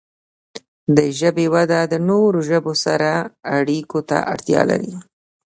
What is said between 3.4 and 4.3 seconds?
اړیکو ته